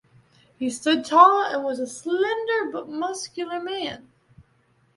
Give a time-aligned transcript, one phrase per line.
[0.57, 4.09] He stood tall and was a slender but muscular man.